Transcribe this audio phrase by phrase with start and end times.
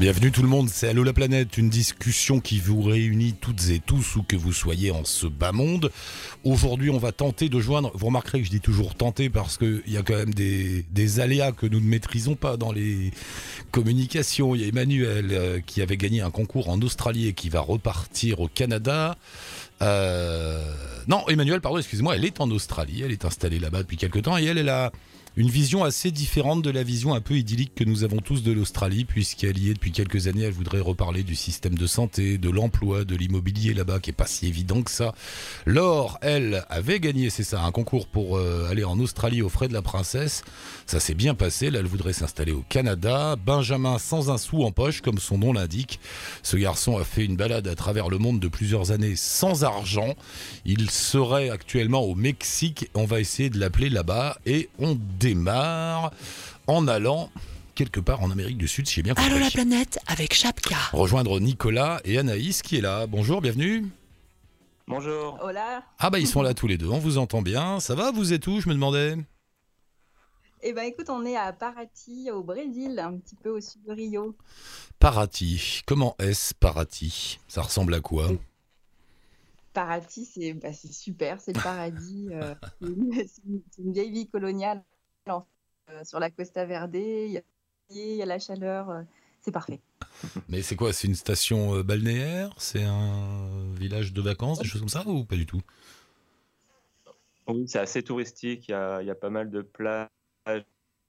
[0.00, 3.80] Bienvenue tout le monde, c'est Allo la planète, une discussion qui vous réunit toutes et
[3.80, 5.90] tous où que vous soyez en ce bas monde.
[6.42, 9.82] Aujourd'hui, on va tenter de joindre, vous remarquerez que je dis toujours tenter parce qu'il
[9.86, 13.10] y a quand même des, aléas que nous ne maîtrisons pas dans les
[13.72, 14.54] communications.
[14.54, 17.60] Il y a Emmanuel euh, qui avait gagné un concours en Australie et qui va
[17.60, 19.18] repartir au Canada.
[19.82, 20.64] Euh,
[21.08, 24.38] non, Emmanuel, pardon, excusez-moi, elle est en Australie, elle est installée là-bas depuis quelques temps
[24.38, 24.92] et elle, elle a
[25.36, 28.52] une vision assez différente de la vision un peu idyllique que nous avons tous de
[28.52, 30.42] l'Australie, puisqu'elle y est depuis quelques années.
[30.42, 34.26] Elle voudrait reparler du système de santé, de l'emploi, de l'immobilier là-bas, qui est pas
[34.26, 35.14] si évident que ça.
[35.66, 39.68] Laure, elle, avait gagné, c'est ça, un concours pour euh, aller en Australie aux frais
[39.68, 40.42] de la princesse.
[40.86, 41.70] Ça s'est bien passé.
[41.70, 43.36] Là, elle voudrait s'installer au Canada.
[43.36, 46.00] Benjamin, sans un sou en poche, comme son nom l'indique.
[46.42, 50.14] Ce garçon a fait une balade à travers le monde de plusieurs années sans argent.
[50.64, 52.88] Il serait actuellement au Mexique.
[52.94, 56.12] On va essayer de l'appeler là-bas et on démarre
[56.66, 57.30] en allant
[57.74, 59.30] quelque part en Amérique du Sud, si j'ai bien compris.
[59.30, 60.76] Allô la planète avec Chapka.
[60.92, 63.06] Rejoindre Nicolas et Anaïs qui est là.
[63.06, 63.86] Bonjour, bienvenue.
[64.88, 65.38] Bonjour.
[65.42, 65.84] Hola.
[65.98, 67.80] Ah bah ils sont là tous les deux, on vous entend bien.
[67.80, 69.16] Ça va, vous êtes où, je me demandais?
[70.62, 73.92] Eh ben écoute, on est à Paraty, au Brésil, un petit peu au sud de
[73.92, 74.36] Rio.
[74.98, 77.38] Paraty, comment est-ce Paraty?
[77.46, 78.28] Ça ressemble à quoi?
[79.72, 82.28] Paraty, c'est bah, super, c'est le paradis.
[82.32, 84.82] Euh, c'est une, une vieille vie coloniale
[85.28, 87.42] euh, sur la Costa Verde, il y, a,
[87.90, 89.02] il y a la chaleur, euh,
[89.40, 89.80] c'est parfait.
[90.48, 92.54] Mais c'est quoi C'est une station euh, balnéaire?
[92.58, 95.62] C'est un village de vacances, des choses comme ça ou pas du tout?
[97.48, 100.08] Oui, c'est assez touristique, il y, a, il y a, pas mal de plages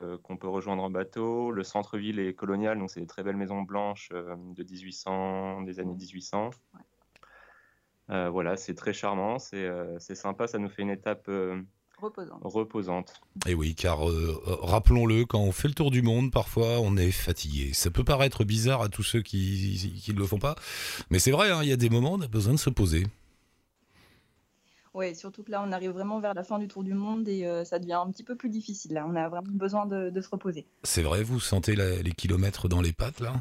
[0.01, 1.51] euh, qu'on peut rejoindre en bateau.
[1.51, 5.79] Le centre-ville est colonial, donc c'est des très belles maisons blanches euh, de 1800, des
[5.79, 6.49] années 1800.
[6.73, 6.79] Ouais.
[8.09, 11.29] Euh, voilà, c'est très charmant, c'est sympa, ça nous fait une étape
[12.01, 12.41] reposante.
[12.43, 13.13] reposante.
[13.47, 17.11] Et oui, car euh, rappelons-le, quand on fait le tour du monde, parfois on est
[17.11, 17.71] fatigué.
[17.73, 20.55] Ça peut paraître bizarre à tous ceux qui ne le font pas,
[21.09, 22.69] mais c'est vrai, hein, il y a des moments où on a besoin de se
[22.69, 23.07] poser.
[24.93, 27.45] Oui, surtout que là, on arrive vraiment vers la fin du tour du monde et
[27.45, 28.93] euh, ça devient un petit peu plus difficile.
[28.93, 30.67] Là, on a vraiment besoin de, de se reposer.
[30.83, 33.35] C'est vrai, vous sentez la, les kilomètres dans les pattes, là?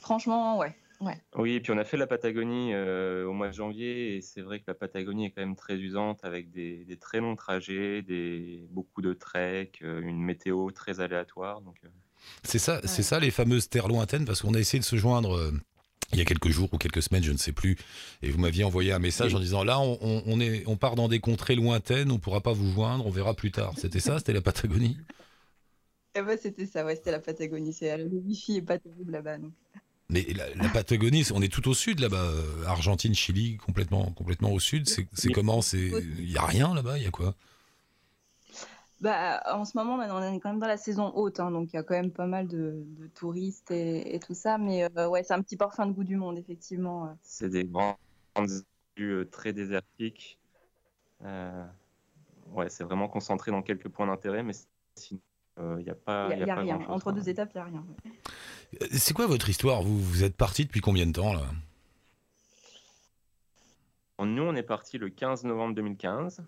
[0.00, 0.74] Franchement, ouais.
[1.00, 1.16] Ouais.
[1.34, 4.42] Oui, et puis on a fait la Patagonie euh, au mois de janvier, et c'est
[4.42, 8.02] vrai que la Patagonie est quand même très usante avec des, des très longs trajets,
[8.02, 11.62] des, beaucoup de trek, euh, une météo très aléatoire.
[11.62, 11.88] Donc, euh...
[12.42, 12.80] C'est ça, ouais.
[12.84, 15.36] c'est ça les fameuses terres lointaines, parce qu'on a essayé de se joindre.
[15.36, 15.52] Euh,
[16.12, 17.78] il y a quelques jours ou quelques semaines, je ne sais plus,
[18.20, 19.38] et vous m'aviez envoyé un message oui.
[19.38, 22.40] en disant là, on, on, est, on part dans des contrées lointaines, on ne pourra
[22.40, 23.74] pas vous joindre, on verra plus tard.
[23.78, 24.96] C'était ça, c'était la Patagonie?
[26.16, 27.72] Eh ben, c'était ça, ouais, c'était la Patagonie.
[27.72, 29.52] C'est le wifi est pas terrible là-bas, donc.
[30.10, 34.52] Mais la, la, Patagonie, on est tout au sud là-bas, euh, Argentine, Chili, complètement, complètement
[34.52, 34.88] au sud.
[34.88, 35.60] C'est comment?
[35.72, 36.98] Il y a rien là-bas?
[36.98, 37.34] Il y a quoi?
[39.00, 41.76] Bah, en ce moment, on est quand même dans la saison haute, hein, donc il
[41.76, 44.58] y a quand même pas mal de, de touristes et, et, tout ça.
[44.58, 47.16] Mais euh, ouais, c'est un petit parfum de goût du monde, effectivement.
[47.22, 47.96] C'est des grandes
[48.98, 50.38] rues très désertiques.
[51.24, 51.64] Euh,
[52.52, 54.52] ouais, c'est vraiment concentré dans quelques points d'intérêt, mais
[54.96, 55.20] sinon,
[55.60, 56.28] il euh, n'y a pas.
[56.30, 56.80] Il n'y a, y a, a, rien.
[56.88, 57.84] Entre deux étapes, il n'y a rien.
[58.04, 58.88] Ouais.
[58.92, 61.44] C'est quoi votre histoire vous, vous êtes parti depuis combien de temps là
[64.24, 66.42] Nous, on est parti le 15 novembre 2015.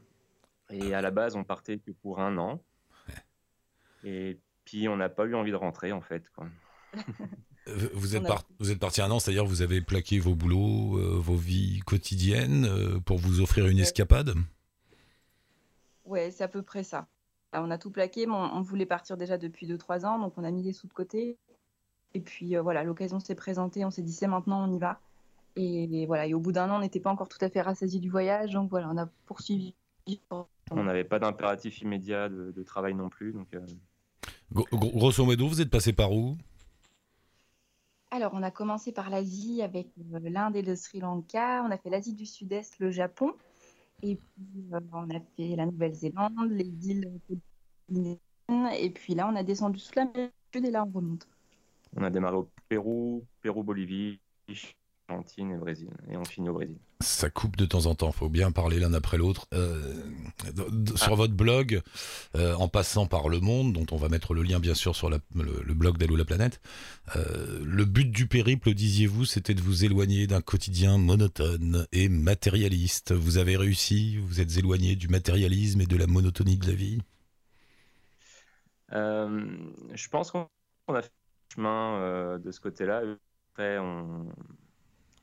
[0.70, 2.62] Et à la base, on partait que pour un an.
[3.08, 4.10] Ouais.
[4.10, 6.24] Et puis, on n'a pas eu envie de rentrer, en fait.
[6.34, 6.46] Quoi.
[7.66, 8.44] vous, êtes par...
[8.58, 12.64] vous êtes parti un an, c'est-à-dire vous avez plaqué vos boulots, euh, vos vies quotidiennes
[12.64, 14.34] euh, pour vous offrir une escapade
[16.04, 17.06] Ouais, c'est à peu près ça.
[17.54, 20.44] On a tout plaqué, mais on, on voulait partir déjà depuis 2-3 ans, donc on
[20.44, 21.36] a mis les sous de côté.
[22.14, 25.00] Et puis euh, voilà, l'occasion s'est présentée, on s'est dit c'est maintenant, on y va.
[25.56, 27.60] Et, et voilà, et au bout d'un an, on n'était pas encore tout à fait
[27.60, 29.74] rassasié du voyage, donc voilà, on a poursuivi.
[30.70, 33.32] On n'avait pas d'impératif immédiat de, de, travail non plus.
[33.32, 33.60] Donc, euh...
[34.50, 36.36] Grosso modo, vous êtes passé par où?
[38.10, 41.62] Alors, on a commencé par l'Asie avec euh, l'Inde et le Sri Lanka.
[41.66, 43.32] On a fait l'Asie du Sud-Est, le Japon.
[44.02, 47.20] Et puis, euh, on a fait la Nouvelle-Zélande, les îles
[48.78, 51.26] et puis là, on a descendu sous du Sud et là, on remonte.
[51.96, 54.18] On a démarré au Pérou, Pérou-Bolivie,
[55.08, 55.90] Argentine et Brésil.
[56.10, 56.76] Et on finit au Brésil.
[57.00, 59.48] Ça coupe de temps en temps, faut bien parler l'un après l'autre.
[59.52, 60.02] Euh,
[60.94, 61.16] sur ah.
[61.16, 61.82] votre blog,
[62.36, 65.10] euh, en passant par Le Monde, dont on va mettre le lien bien sûr sur
[65.10, 66.60] la, le, le, blog d'Allo la planète,
[67.16, 73.12] euh, le but du périple, disiez-vous, c'était de vous éloigner d'un quotidien monotone et matérialiste.
[73.12, 77.02] Vous avez réussi, vous êtes éloigné du matérialisme et de la monotonie de la vie
[78.90, 80.48] Je pense qu'on
[80.88, 81.10] a fait
[81.50, 83.02] le chemin de ce côté-là.
[83.52, 84.26] Après, on,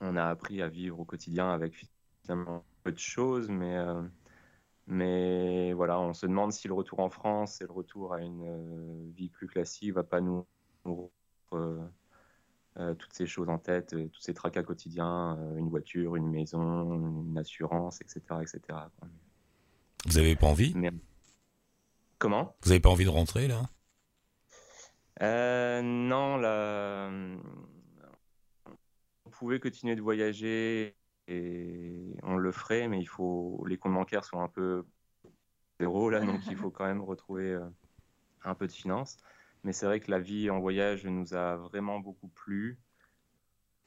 [0.01, 1.73] on a appris à vivre au quotidien avec
[2.23, 4.01] finalement peu de choses, mais, euh,
[4.87, 8.43] Mais voilà, on se demande si le retour en France et le retour à une
[8.43, 10.47] euh, vie plus classique va pas nous,
[10.85, 11.11] nous
[11.53, 11.85] euh,
[12.95, 18.01] toutes ces choses en tête, tous ces tracas quotidiens, une voiture, une maison, une assurance,
[18.01, 18.21] etc.
[18.41, 18.61] etc.
[18.67, 19.07] quoi.
[20.05, 20.73] Vous avez pas envie?
[20.75, 20.91] Mais-
[22.17, 22.55] Comment?
[22.63, 23.69] Vous avez pas envie de rentrer là?
[25.81, 27.11] Non, là,
[29.39, 30.95] pouvait continuer de voyager
[31.27, 34.85] et on le ferait, mais il faut les comptes bancaires sont un peu
[35.79, 37.69] zéro là, donc il faut quand même retrouver euh,
[38.43, 39.17] un peu de finances.
[39.63, 42.79] Mais c'est vrai que la vie en voyage nous a vraiment beaucoup plu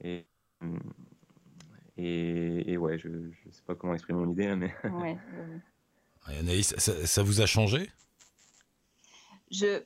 [0.01, 0.27] et
[1.97, 3.09] et, et ouais, je
[3.51, 5.19] sais pas comment exprimer mon idée là, mais Ouais,
[6.29, 7.91] ouais, Anaïs, ça, ça vous a changé?
[9.51, 9.83] Je,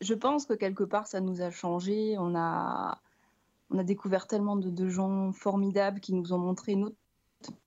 [0.00, 2.16] je pense que quelque part, ça nous a changé.
[2.18, 3.00] On a,
[3.70, 6.96] on a découvert tellement de, gens formidables qui nous ont montré notre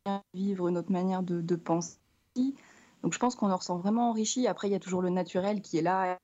[0.06, 1.98] manière de vivre, notre manière de, penser.
[3.04, 4.48] Donc je pense qu'on en ressent vraiment enrichi.
[4.48, 6.20] Après, il y a toujours le naturel qui est là,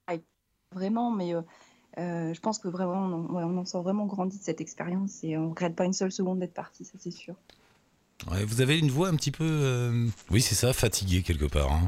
[0.71, 1.41] vraiment, mais euh,
[1.99, 5.43] euh, je pense que vraiment, on en, sort vraiment grandi de cette expérience et on
[5.43, 7.35] ne regrette pas une seule seconde d'être parti, ça c'est sûr.
[8.47, 9.43] Vous avez une voix un petit peu...
[9.43, 11.71] euh, Oui, c'est ça, fatiguée quelque part.
[11.71, 11.87] hein.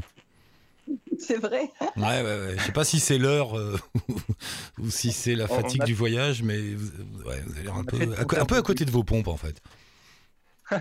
[1.20, 1.70] C'est vrai.
[1.96, 2.54] Ouais, ouais, ouais.
[2.58, 3.76] Je sais pas si c'est l'heure euh,
[4.78, 6.88] ou si c'est la fatigue a- du voyage, mais vous,
[7.24, 9.28] ouais, vous avez l'air un peu, à, co- un peu à côté de vos pompes
[9.28, 9.60] en fait.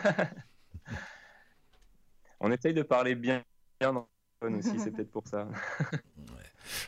[2.40, 3.44] on essaye de parler bien
[3.80, 4.08] bien dans
[4.42, 5.48] le téléphone aussi, c'est peut-être pour ça.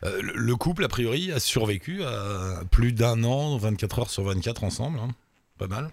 [0.04, 4.24] Euh, le, le couple, a priori, a survécu à plus d'un an, 24 heures sur
[4.24, 5.00] 24 ensemble.
[5.00, 5.10] hein.
[5.58, 5.92] Pas mal.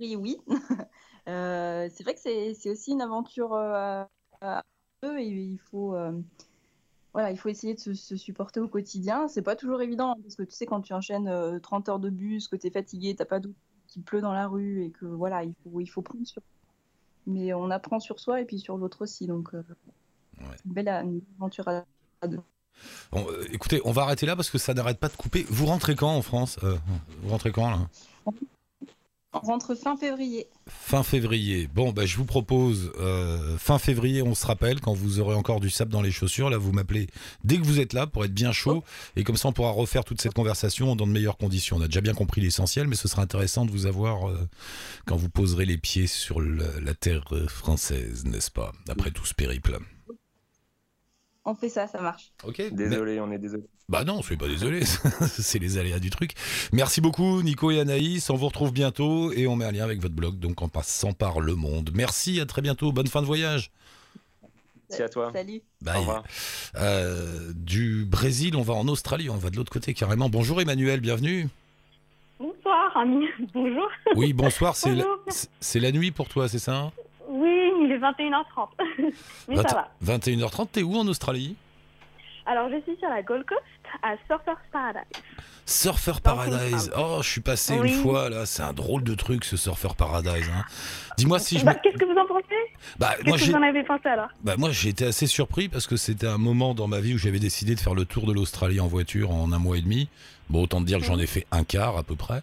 [0.00, 0.36] Oui, oui.
[1.28, 4.04] Euh, c'est vrai que c'est c'est aussi une aventure euh,
[4.40, 4.62] à
[5.02, 6.12] et il faut, euh,
[7.12, 9.28] voilà, il faut essayer de se, se supporter au quotidien.
[9.28, 11.98] C'est pas toujours évident hein, parce que tu sais, quand tu enchaînes euh, 30 heures
[11.98, 13.54] de bus, que tu es fatigué, t'as pas d'eau,
[13.86, 16.42] qu'il pleut dans la rue et que voilà, il faut, il faut prendre sur
[17.26, 19.26] Mais on apprend sur soi et puis sur l'autre aussi.
[19.26, 19.62] Donc, euh,
[20.38, 20.44] Ouais.
[20.56, 22.40] c'est une belle une aventure à deux.
[23.10, 25.46] Bon, euh, écoutez, on va arrêter là parce que ça n'arrête pas de couper.
[25.48, 26.58] Vous rentrez quand en France
[27.22, 27.88] Vous rentrez quand là?
[29.46, 30.46] Rentre fin février.
[30.68, 31.68] Fin février.
[31.72, 35.60] Bon, bah, je vous propose, euh, fin février, on se rappelle, quand vous aurez encore
[35.60, 37.06] du sable dans les chaussures, là, vous m'appelez
[37.44, 38.84] dès que vous êtes là pour être bien chaud,
[39.16, 41.76] et comme ça, on pourra refaire toute cette conversation dans de meilleures conditions.
[41.76, 44.48] On a déjà bien compris l'essentiel, mais ce sera intéressant de vous avoir euh,
[45.06, 49.34] quand vous poserez les pieds sur la terre euh, française, n'est-ce pas Après tout ce
[49.34, 49.78] périple.
[51.48, 52.32] On fait ça, ça marche.
[52.44, 53.62] Ok Désolé, on est désolé.
[53.88, 54.84] Bah non, soyez pas désolé,
[55.28, 56.32] c'est les aléas du truc.
[56.72, 60.02] Merci beaucoup Nico et Anaïs, on vous retrouve bientôt et on met un lien avec
[60.02, 61.90] votre blog, donc en passant par le monde.
[61.94, 63.70] Merci, à très bientôt, bonne fin de voyage.
[64.90, 65.30] Merci à toi.
[65.32, 65.62] Salut.
[65.82, 65.96] Bye.
[65.96, 66.24] Au revoir.
[66.78, 70.28] Euh, du Brésil, on va en Australie, on va de l'autre côté carrément.
[70.28, 71.46] Bonjour Emmanuel, bienvenue.
[72.40, 73.24] Bonsoir, ami.
[73.54, 73.88] Bonjour.
[74.16, 76.92] Oui, bonsoir, c'est la, nuit pour toi, c'est ça hein?
[77.86, 78.68] Il est 21h30.
[79.48, 80.16] Mais Vingt- ça va.
[80.18, 81.56] 21h30, t'es où en Australie?
[82.44, 83.60] Alors, je suis sur la Gold Coast
[84.02, 85.02] à Surfer's Paradise.
[85.68, 86.92] Surfer Paradise.
[86.96, 87.88] Oh, je suis passé Oui.
[87.92, 90.48] une fois là, c'est un drôle de truc ce Surfer Paradise.
[90.54, 90.64] hein.
[91.18, 91.74] Dis-moi si je Bah.
[91.74, 92.44] Qu'est-ce que vous en pensez?
[93.00, 94.28] Bah, Qu'est-ce que vous en avez pensé alors?
[94.44, 97.18] Bah moi j'ai été assez surpris parce que c'était un moment dans ma vie où
[97.18, 100.08] j'avais décidé de faire le tour de l'Australie en voiture en un mois et demi.
[100.50, 102.42] Bon autant te dire que j'en ai fait un quart à peu près.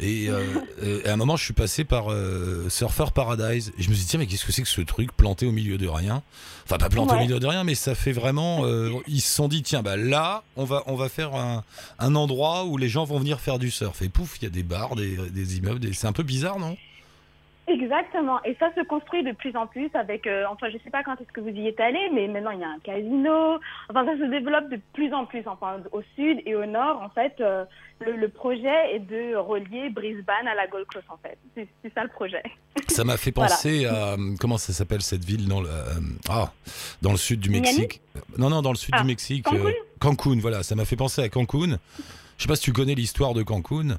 [0.00, 0.44] Et, euh,
[0.82, 3.72] euh, à un moment je suis passé par euh, Surfer Paradise.
[3.78, 5.52] Et je me suis dit tiens mais qu'est-ce que c'est que ce truc planté au
[5.52, 6.22] milieu de rien?
[6.64, 9.48] Enfin pas planté au milieu de rien mais ça fait vraiment euh, ils se sont
[9.48, 11.64] dit tiens bah là on va on va faire un,
[11.98, 14.02] un endroit où les gens vont venir faire du surf.
[14.02, 16.58] Et pouf il y a des bars des, des immeubles des- c'est un peu bizarre
[16.58, 16.76] non?
[17.68, 18.40] Exactement.
[18.44, 21.20] Et ça se construit de plus en plus avec, euh, enfin, je sais pas quand
[21.20, 23.58] est-ce que vous y êtes allé, mais maintenant il y a un casino.
[23.90, 25.42] Enfin, ça se développe de plus en plus.
[25.46, 27.64] Enfin, au sud et au nord, en fait, euh,
[28.00, 31.38] le, le projet est de relier Brisbane à la Gold Coast, en fait.
[31.56, 32.42] C'est ça le projet.
[32.88, 33.50] Ça m'a fait Voilà.
[33.50, 35.94] penser à euh, comment ça s'appelle cette ville dans le euh,
[36.28, 36.52] ah
[37.02, 38.00] dans le sud du Miami Mexique?
[38.38, 39.44] Non non dans le sud Ah, du Mexique.
[39.44, 39.72] Cancun?
[39.98, 41.78] Cancun voilà ça m'a fait penser à Cancun.
[42.36, 43.96] Je sais pas si tu connais l'histoire de Cancun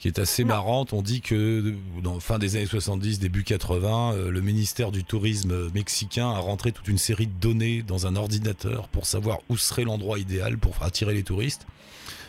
[0.00, 0.48] qui est assez Non.
[0.54, 0.92] marrante.
[0.92, 5.70] On dit que dans fin des années 70 début 80 euh, le ministère du tourisme
[5.72, 9.84] mexicain a rentré toute une série de données dans un ordinateur pour savoir où serait
[9.84, 11.66] l'endroit idéal pour attirer les touristes.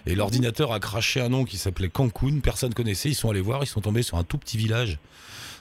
[0.05, 3.63] Et l'ordinateur a craché un nom qui s'appelait Cancun, personne connaissait, ils sont allés voir,
[3.63, 4.99] ils sont tombés sur un tout petit village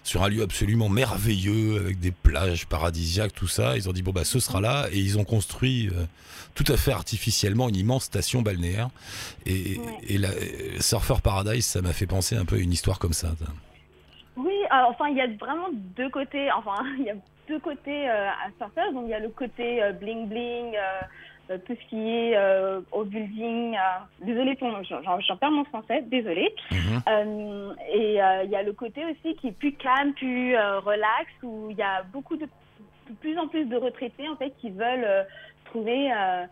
[0.02, 3.76] sur un lieu absolument merveilleux avec des plages paradisiaques, tout ça.
[3.76, 6.04] Ils ont dit bon bah ce sera là et ils ont construit euh,
[6.54, 8.88] tout à fait artificiellement une immense station balnéaire.
[9.44, 9.84] Et, Ouais.
[10.08, 13.12] et la, euh, Surfer Paradise, ça m'a fait penser un peu à une histoire comme
[13.12, 13.32] ça.
[14.36, 16.48] Oui, enfin, il y a vraiment deux côtés.
[16.56, 17.14] Enfin, il y a
[17.48, 18.92] deux côtés euh, à Surfers.
[18.94, 20.72] Donc, il y a le côté euh, bling bling,
[21.58, 23.76] tout ce qui est euh, au building.
[23.76, 26.02] euh, mon, j'en, perds mon français.
[26.06, 26.54] Désolée.
[26.70, 27.02] Mhm.
[27.08, 30.80] Euh, et euh, il y a le côté aussi qui est plus calme, plus euh,
[30.80, 32.46] relax, où il y a beaucoup de
[33.08, 35.24] de plus en plus de retraités en fait qui veulent euh,
[35.64, 36.46] trouver, euh,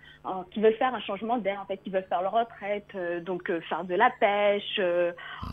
[0.51, 3.49] qui veulent faire un changement d'air, en fait, qui veulent faire leur retraite, euh, donc
[3.69, 4.81] faire de la pêche,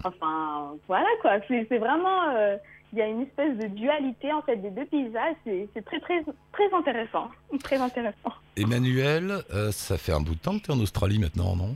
[0.04, 1.34] enfin voilà quoi.
[1.48, 2.58] C'est vraiment,
[2.96, 5.36] il y a une espèce de dualité en fait des deux paysages.
[5.46, 6.24] C'est très très
[6.54, 7.30] très intéressant,
[7.64, 8.34] très intéressant.
[8.56, 11.76] Emmanuel, ça fait un bout de temps que tu es en Australie maintenant, non?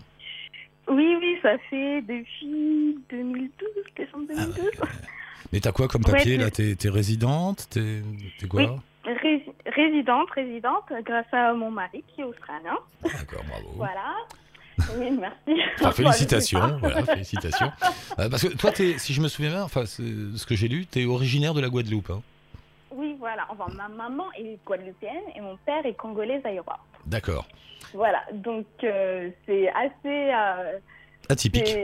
[0.87, 4.71] Oui, oui, ça fait depuis 2012, décembre 2012.
[4.81, 4.85] Ah
[5.51, 6.49] mais t'as quoi comme papier là?
[6.51, 7.67] T'es es résidente?
[7.69, 8.01] T'es
[8.47, 8.61] quoi?
[8.61, 12.77] Oui, résidente, résidente, grâce à mon mari qui est australien.
[13.03, 13.69] D'accord, bravo.
[13.75, 14.15] voilà.
[14.97, 15.61] Oui, merci.
[15.79, 17.71] Enfin, félicitations, voilà, félicitations.
[18.19, 20.85] Euh, parce que toi, es, si je me souviens bien, enfin, ce que j'ai lu,
[20.85, 22.09] tu es originaire de la Guadeloupe.
[22.09, 22.21] Hein.
[22.91, 23.47] Oui, voilà.
[23.49, 26.79] Enfin, ma maman est guadeloupéenne et mon père est congolais zaïrois.
[27.05, 27.47] D'accord.
[27.93, 29.93] Voilà, donc euh, c'est assez.
[30.05, 30.79] Euh,
[31.29, 31.75] Atypique.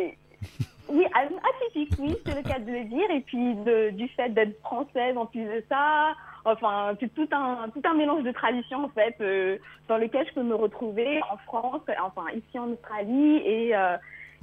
[0.87, 3.09] Oui, atypique, oui, c'est le cas de le dire.
[3.11, 3.55] Et puis
[3.93, 6.13] du fait d'être française en plus de ça,
[6.45, 10.33] enfin, c'est tout un, tout un mélange de traditions en fait, euh, dans lequel je
[10.33, 13.97] peux me retrouver en France, enfin ici en Australie et, euh,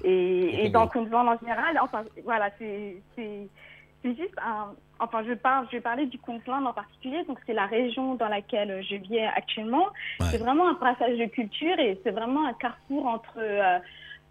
[0.05, 1.79] et, et, dans Queensland en général.
[1.81, 2.97] Enfin, voilà, c'est
[4.05, 4.75] juste un.
[4.99, 8.29] Enfin, je, parle, je vais parler du Queensland en particulier, donc c'est la région dans
[8.29, 9.87] laquelle je vis actuellement.
[10.21, 13.39] C'est vraiment un passage de culture et c'est vraiment un carrefour entre.
[13.39, 13.79] Euh,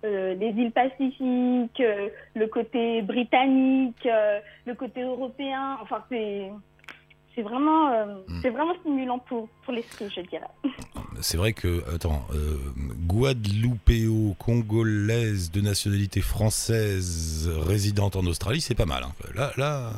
[0.03, 5.77] euh, les îles Pacifiques, euh, le côté britannique, euh, le côté européen.
[5.81, 6.49] Enfin, c'est
[7.35, 8.39] c'est vraiment, hmm.
[8.41, 10.47] c'est vraiment stimulant pour, pour l'esprit, je dirais.
[11.19, 12.57] C'est vrai que, attends, euh,
[13.07, 19.03] Guadeloupéo-congolaise de nationalité française résidente en Australie, c'est pas mal.
[19.03, 19.13] Hein.
[19.35, 19.91] Là, là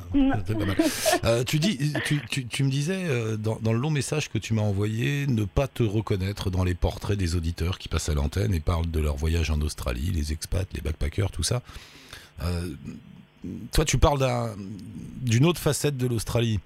[0.46, 0.76] c'est pas mal.
[1.46, 4.64] tu, dis, tu, tu, tu me disais dans, dans, le long message que tu m'as
[4.64, 8.60] envoyé, ne pas te reconnaître dans les portraits des auditeurs qui passent à l'antenne et
[8.60, 11.62] parlent de leur voyage en Australie, les expats, les backpackers, tout ça.
[13.72, 14.54] toi, tu parles
[15.22, 16.60] d'une autre facette de l'Australie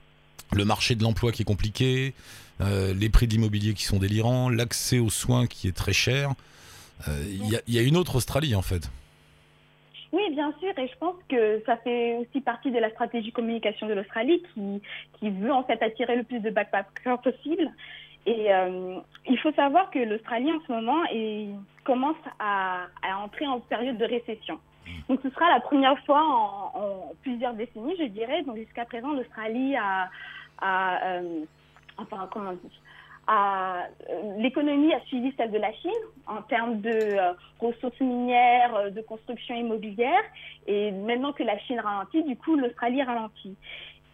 [0.53, 2.13] le marché de l'emploi qui est compliqué,
[2.61, 6.31] euh, les prix de l'immobilier qui sont délirants, l'accès aux soins qui est très cher.
[7.07, 8.89] Euh, il y, a une autre Australie en fait.
[10.11, 13.87] Oui, bien sûr, et je pense que ça fait aussi partie de la stratégie communication
[13.87, 14.81] de l'Australie qui,
[15.19, 17.69] qui veut en fait attirer le plus de backpackers possible.
[18.25, 18.99] Et euh,
[19.29, 21.03] il faut savoir que l'Australie en ce moment
[21.85, 22.87] commence à,
[23.19, 24.59] entrer en période de récession.
[25.07, 28.43] Donc ce sera la première fois en plusieurs décennies, je dirais.
[28.43, 30.09] Donc jusqu'à présent, l'Australie a,
[30.59, 31.45] à, euh,
[31.97, 32.53] enfin, comment
[33.29, 33.81] euh,
[34.37, 35.91] l'économie a suivi celle de la Chine
[36.27, 40.23] en termes de euh, ressources minières, de construction immobilière.
[40.65, 43.55] Et maintenant que la Chine ralentit, du coup, l'Australie ralentit.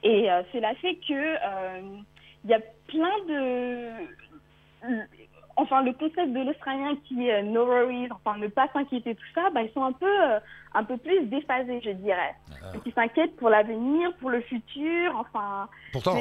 [0.03, 1.35] Et cela fait que
[2.43, 3.89] il y a plein de
[5.55, 9.50] enfin, le concept de l'Australien qui est no worries, enfin, ne pas s'inquiéter, tout ça,
[9.53, 10.39] bah, ils sont un peu, euh,
[10.74, 12.36] un peu plus déphasés, je dirais.
[12.63, 12.72] Ah.
[12.86, 15.67] Ils s'inquiètent pour l'avenir, pour le futur, enfin.
[15.91, 16.17] Pourtant,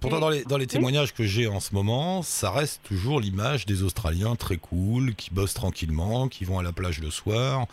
[0.00, 3.66] pourtant dans, les, dans les témoignages que j'ai en ce moment, ça reste toujours l'image
[3.66, 7.66] des Australiens très cool, qui bossent tranquillement, qui vont à la plage le soir.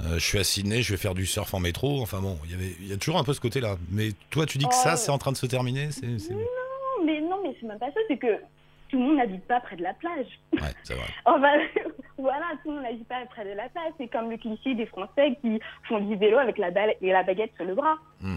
[0.00, 2.00] Euh, je suis à Sydney, je vais faire du surf en métro.
[2.02, 3.76] Enfin bon, il y a toujours un peu ce côté-là.
[3.90, 7.20] Mais toi, tu dis que ça, c'est en train de se terminer c'est, Non, mais
[7.20, 8.00] non, mais c'est même pas ça.
[8.06, 8.40] C'est que
[8.88, 10.26] tout le monde n'habite pas près de la plage.
[10.52, 11.06] Ouais, c'est vrai.
[12.18, 13.92] voilà, tout le monde n'habite pas près de la plage.
[13.98, 17.22] C'est comme le cliché des Français qui font du vélo avec la balle et la
[17.22, 17.96] baguette sur le bras.
[18.20, 18.36] Hmm.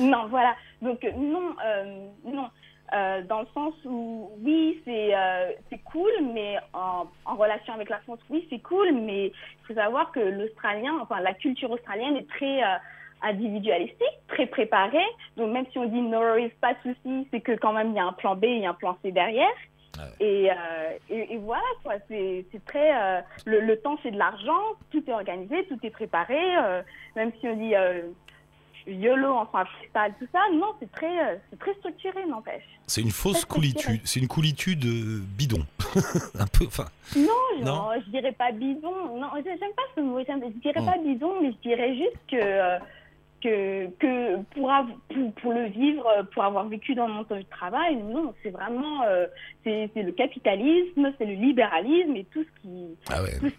[0.00, 0.54] Non, voilà.
[0.82, 2.48] Donc non, euh, non.
[2.94, 7.90] Euh, dans le sens où oui, c'est euh, c'est cool, mais en, en, relation avec
[7.90, 12.16] la France, oui, c'est cool, mais il faut savoir que l'Australien, enfin la culture australienne
[12.16, 12.60] est très
[13.22, 15.02] individualistique, très préparé.
[15.36, 17.96] Donc même si on dit no worries, pas de souci, c'est que quand même il
[17.96, 19.54] y a un plan B et un plan C derrière.
[20.20, 21.94] Et, euh, et, voilà, quoi.
[22.08, 22.94] C'est très.
[22.94, 24.60] Euh, le, temps, c'est de l'argent.
[24.90, 26.38] Tout est organisé, tout est préparé.
[26.56, 26.82] Euh,
[27.14, 27.72] même si on dit
[28.86, 32.62] YOLO, enfin freestyle, tout ça, non, c'est très, c'est très structuré, n'empêche.
[32.86, 34.00] C'est une fausse coolitude.
[34.04, 34.84] C'est une coolitude
[35.36, 35.66] bidon.
[36.38, 36.86] un peu, enfin.
[37.16, 39.18] Non, non, je dirais pas bidon.
[39.18, 40.20] Non, j'aime pas ce mot.
[40.20, 42.78] Je dirais pas bidon, mais je dirais juste que
[43.42, 44.72] que, que pour,
[45.42, 49.26] pour, le vivre, pour avoir vécu dans mon temps de travail, non, c'est vraiment euh,
[49.64, 53.50] c'est le capitalisme, c'est le libéralisme et tout ce qui, ah tout,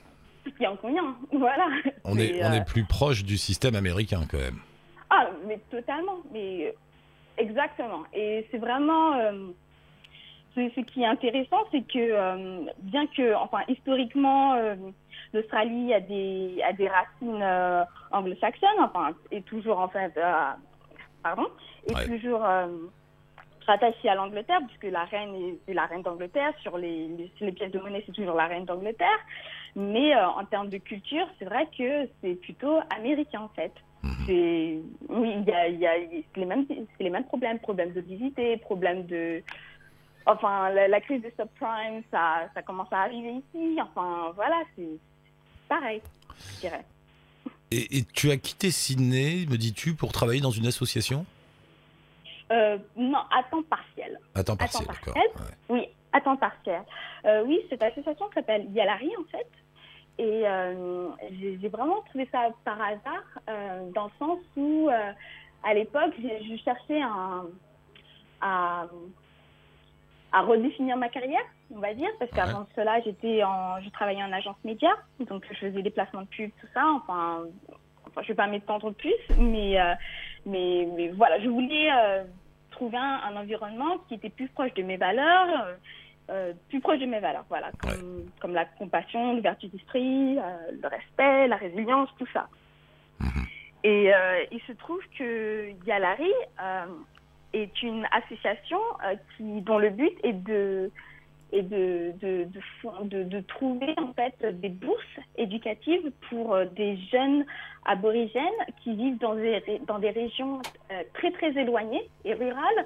[0.46, 1.16] ce qui en convient.
[1.32, 1.68] Voilà.
[2.04, 4.60] On est, on est euh, plus proche du système américain quand même.
[5.10, 6.74] Ah, mais totalement, mais
[7.38, 8.04] exactement.
[8.14, 9.14] Et c'est vraiment
[10.56, 14.56] ce qui est intéressant, c'est que bien que, enfin, historiquement
[15.34, 20.52] l'Australie a des, a des racines euh, anglo-saxonnes, enfin, est toujours en fait, euh,
[21.24, 21.48] pardon,
[21.88, 22.68] est toujours euh,
[23.66, 27.80] rattachée à l'Angleterre, puisque la reine est, la reine d'Angleterre, sur les, les, pièces de
[27.80, 29.20] monnaie, c'est toujours la reine d'Angleterre.
[29.76, 33.74] Mais en termes de culture, c'est vrai que c'est plutôt américain, en fait.
[34.02, 34.84] Mhm.
[35.10, 35.98] Oui, il y a, y a
[36.36, 36.66] les, mêmes,
[37.00, 39.44] les mêmes problèmes, problèmes d'obésité, problèmes de
[40.28, 43.80] enfin, la, la crise des subprimes, ça, ça commence à arriver ici.
[43.82, 45.00] Enfin, voilà, c'est
[45.68, 46.02] pareil,
[46.56, 46.86] je dirais.
[47.72, 51.26] Et, et tu as quitté Sydney, me dis-tu, pour travailler dans une association?
[52.52, 54.20] Euh, non, à temps partiel.
[54.36, 55.16] À temps À temps partiel, d'accord.
[55.16, 55.52] ouais.
[55.70, 56.82] Oui, à temps partiel.
[57.26, 59.50] Euh, oui, cette association s'appelle Yalari, en fait.
[60.20, 61.10] Et euh,
[61.40, 65.12] j'ai vraiment trouvé ça par hasard, euh, dans le sens où, euh,
[65.64, 67.46] à l'époque, je cherchais un,
[68.42, 68.88] à,
[70.32, 72.36] à redéfinir ma carrière, on va dire, parce Ouais.
[72.36, 76.28] qu'avant cela, j'étais en, je travaillais en agence média, donc je faisais des placements de
[76.28, 76.84] pub, tout ça.
[76.96, 77.46] Enfin,
[78.08, 79.94] enfin je vais pas m'étendre plus, mais, euh,
[80.46, 82.24] mais, mais voilà, je voulais euh,
[82.72, 85.76] trouver un, un environnement qui était plus proche de mes valeurs, euh,
[86.30, 90.88] euh, plus proche de mes valeurs, voilà, comme, comme la compassion, l'ouverture d'esprit, euh, le
[90.88, 92.50] respect, la résilience, tout ça.
[93.84, 96.86] Et euh, il se trouve que Yalari euh,
[97.58, 100.92] est une association euh, qui, dont le but est de
[101.54, 107.46] est de, de, de, trouver en fait des bourses éducatives pour euh, des jeunes
[107.86, 108.44] aborigènes
[108.84, 110.62] qui vivent dans des, dans des régions
[110.92, 112.86] euh, très très éloignées et rurales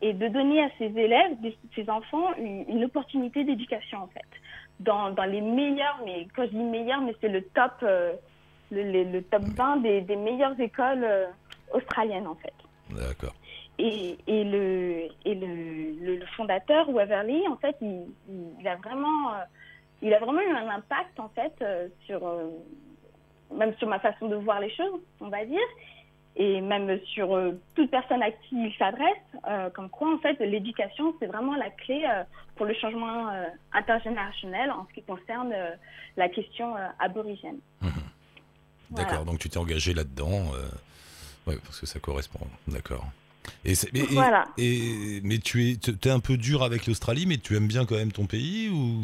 [0.00, 1.36] et de donner à ces élèves,
[1.74, 4.24] ces enfants, une, opportunité d'éducation en fait.
[4.80, 7.84] Dans, dans les meilleurs, mais quand je dis meilleurs, mais c'est le top,
[8.70, 11.06] le, top 20 des, meilleures écoles
[11.74, 12.54] australiennes en fait.
[12.90, 13.34] D'accord.
[13.80, 19.44] Et, et, le, et le, le, le fondateur, Waverly, en fait, il, a vraiment, euh,
[20.02, 22.48] il a vraiment eu un impact, en fait, euh, sur, euh,
[23.54, 25.68] même sur ma façon de voir les choses, on va dire,
[26.34, 27.36] et même sur
[27.74, 32.06] toute personne à qui il s'adresse, comme quoi, en fait, l'éducation, c'est vraiment la clé
[32.54, 33.28] pour le changement
[33.72, 35.52] intergénérationnel en ce qui concerne
[36.16, 37.58] la question aborigène.
[37.80, 39.08] Voilà.
[39.08, 40.52] D'accord, donc tu t'es engagé là-dedans.
[41.48, 42.46] Ouais, parce que ça correspond.
[42.68, 43.04] D'accord.
[43.64, 44.44] Et, mais, et- Voilà.
[44.58, 47.96] et- mais tu es, t'es un peu dur avec l'Australie, mais tu aimes bien quand
[47.96, 49.02] même ton pays ou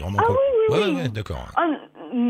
[0.00, 0.96] vraiment Ah quoi oui, oui, Ouais, oui.
[1.02, 1.48] ouais, d'accord.
[1.58, 1.80] Oh, n-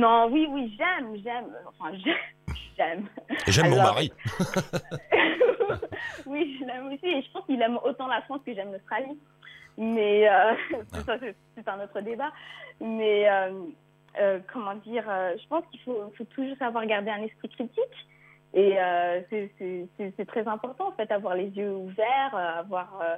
[0.01, 3.09] non, oui, oui, j'aime, j'aime, enfin, j'aime, j'aime.
[3.49, 4.13] J'aime mon Alors- mari.
[6.27, 7.07] oui, je l'aime aussi.
[7.07, 9.19] Et je pense qu'il aime autant la France que j'aime l'Australie.
[9.79, 10.53] Mais euh,
[10.93, 10.99] Ah.
[11.07, 12.33] ça, c'est un autre débat.
[12.81, 13.51] Mais euh,
[14.21, 18.07] euh, comment dire, je pense qu'il faut, faut toujours savoir garder un esprit critique.
[18.55, 23.17] Et euh, c'est- très important, en fait, avoir les yeux ouverts, euh, avoir euh,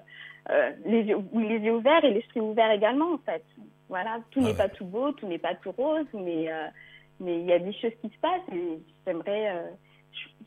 [0.50, 3.44] euh, les, yeux, les yeux ouverts et l'esprit ouvert également, en fait.
[3.88, 4.56] Voilà, tout Ah n'est ouais.
[4.56, 6.66] pas tout beau, tout n'est pas tout rose, mais euh,
[7.20, 9.62] mais il y a des choses qui se passent et j'aimerais,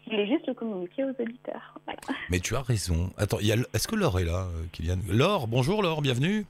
[0.06, 1.80] je voulais juste le communiquer aux auditeurs.
[1.86, 2.00] Voilà.
[2.30, 3.10] Mais tu as raison.
[3.18, 4.98] Attends, est-ce que Laure est là, Kylian?
[5.10, 6.46] Laure, bonjour Laure, bienvenue.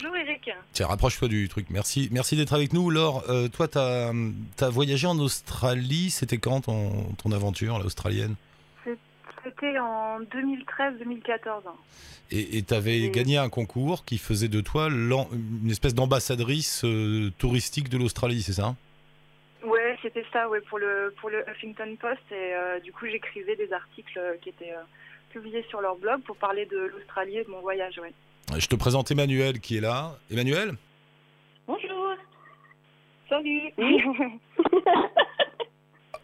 [0.00, 0.50] Bonjour Eric.
[0.72, 1.66] Tiens, rapproche-toi du truc.
[1.70, 2.88] Merci, merci d'être avec nous.
[2.88, 4.12] Laure, euh, toi, tu as,
[4.70, 6.10] voyagé en Australie.
[6.10, 8.36] C'était quand ton, ton aventure, l'australienne?
[9.42, 11.62] C'était en 2013-2014.
[12.30, 17.32] Et tu avais Et- gagné un concours qui faisait de toi une espèce d'ambassadrice euh,
[17.38, 18.76] touristique de l'Australie, c'est ça?
[19.64, 23.56] Ouais, c'était ça, ouais, pour le pour le Huffington Post et euh, du coup j'écrivais
[23.56, 24.82] des articles qui étaient euh,
[25.30, 28.12] publiés sur leur blog pour parler de l'Australie et de mon voyage, ouais.
[28.56, 30.16] Je te présente Emmanuel qui est là.
[30.30, 30.74] Emmanuel
[31.66, 32.14] Bonjour.
[33.28, 33.72] Salut.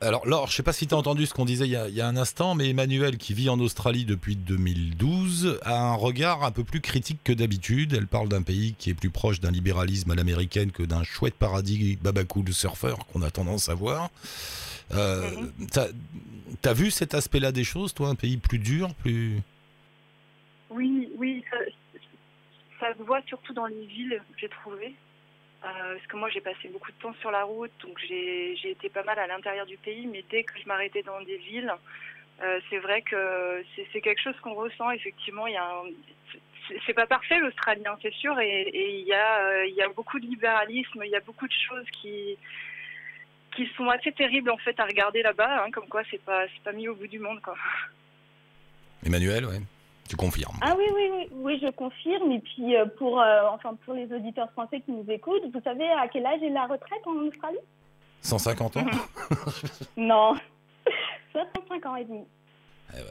[0.01, 1.89] Alors, Laure, je sais pas si tu as entendu ce qu'on disait il y, a,
[1.89, 5.95] il y a un instant, mais Emmanuel, qui vit en Australie depuis 2012, a un
[5.95, 7.95] regard un peu plus critique que d'habitude.
[7.95, 11.35] Elle parle d'un pays qui est plus proche d'un libéralisme à l'américaine que d'un chouette
[11.35, 14.11] paradis babacool surfeur qu'on a tendance à voir.
[14.93, 15.31] Euh,
[15.71, 15.89] T'as
[16.65, 19.41] as vu cet aspect-là des choses, toi, un pays plus dur, plus...
[20.71, 21.57] Oui, oui, ça,
[22.85, 24.95] ça se voit surtout dans les villes, j'ai trouvé.
[25.65, 28.91] Euh, parce que moi, j'ai passé beaucoup de temps sur la route, donc j'ai été
[28.91, 31.73] pas mal à l'intérieur du pays, mais dès que je m'arrêtais dans des villes,
[32.43, 34.91] euh, c'est vrai que c'est quelque chose qu'on ressent.
[34.91, 35.83] Effectivement, il y a
[36.87, 41.11] c'est- pas parfait l'Australien, c'est sûr, et euh, il y a beaucoup de libéralisme, il
[41.11, 42.37] y a beaucoup de choses qui
[43.77, 46.89] sont assez terribles en fait à regarder là-bas, hein, comme quoi c'est pas pas mis
[46.89, 47.55] au bout du monde quoi.
[49.07, 49.61] Emmanuel, ouais.
[50.09, 50.57] Tu confirmes.
[50.61, 52.31] Ah oui, oui, oui, oui, je confirme.
[52.33, 55.89] Et puis euh, pour, euh, enfin, pour les auditeurs français qui nous écoutent, vous savez
[55.91, 57.59] à quel âge est la retraite en Australie?
[58.21, 58.85] 150 ans?
[59.97, 60.35] Non,
[61.33, 62.25] 65 ans et demi.
[62.93, 63.05] Eh ouais,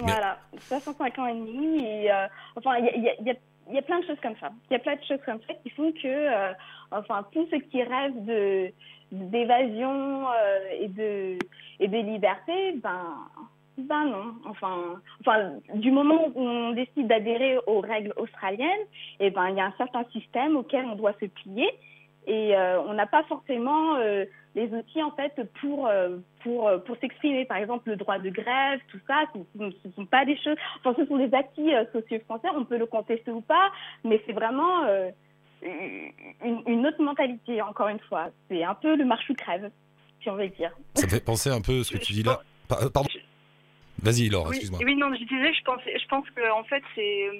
[0.00, 1.84] Voilà, 65 ans et demi.
[1.84, 2.26] Et, euh,
[2.56, 3.34] enfin, il y a, il y, a, il y, a,
[3.68, 4.50] il y a plein de choses comme ça.
[4.70, 6.52] Il y a plein de choses comme ça qui font que, euh,
[6.90, 8.72] enfin, tous ceux qui rêvent de
[9.12, 11.38] d'évasion euh, et de
[11.78, 13.28] et de liberté, ben
[13.76, 14.34] ben non.
[14.46, 18.86] Enfin, enfin, du moment où on décide d'adhérer aux règles australiennes,
[19.20, 21.68] et ben il y a un certain système auquel on doit se plier
[22.26, 26.96] et euh, on n'a pas forcément euh, les outils en fait pour euh, pour pour
[26.98, 27.44] s'exprimer.
[27.44, 30.56] Par exemple, le droit de grève, tout ça, ce ne sont pas des choses.
[30.78, 32.48] Enfin, ce sont des acquis sociaux français.
[32.54, 33.70] On peut le contester ou pas,
[34.04, 34.84] mais c'est vraiment
[35.62, 37.60] une, une, autre mentalité.
[37.60, 39.70] Encore une fois, c'est un peu le marche ou crève,
[40.22, 40.72] si on veut dire.
[40.94, 42.40] Ça fait penser un peu ce que tu dis là.
[42.68, 43.02] Pardon.
[44.04, 44.80] Vas-y, Laure, excuse-moi.
[44.84, 47.30] Oui, non, je disais, je pense, je pense que en fait, c'est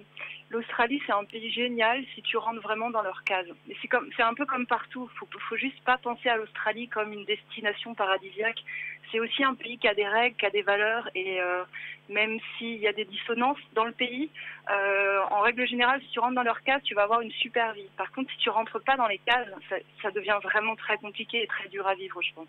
[0.48, 3.46] l'Australie, c'est un pays génial si tu rentres vraiment dans leur case.
[3.68, 5.10] Mais c'est comme, c'est un peu comme partout.
[5.16, 8.64] Faut, faut juste pas penser à l'Australie comme une destination paradisiaque.
[9.12, 11.64] C'est aussi un pays qui a des règles, qui a des valeurs, et euh,
[12.08, 14.30] même s'il y a des dissonances dans le pays,
[14.70, 17.74] euh, en règle générale, si tu rentres dans leur case, tu vas avoir une super
[17.74, 17.88] vie.
[17.98, 21.42] Par contre, si tu rentres pas dans les cases, ça, ça devient vraiment très compliqué
[21.42, 22.48] et très dur à vivre, je pense.